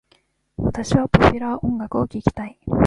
[0.57, 2.57] 私はポピュラー音楽を聞きたい。